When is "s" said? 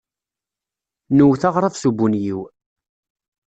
1.81-1.83